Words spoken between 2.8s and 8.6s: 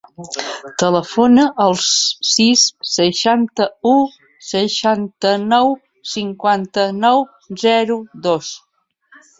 seixanta-u, seixanta-nou, cinquanta-nou, zero, dos.